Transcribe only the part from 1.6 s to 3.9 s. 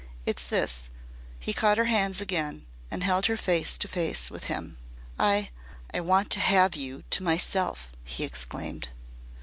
her hands again and held her face to